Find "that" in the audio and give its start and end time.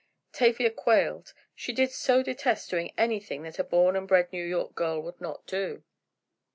3.43-3.59